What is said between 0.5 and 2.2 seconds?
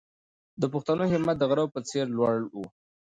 د پښتنو همت د غره په څېر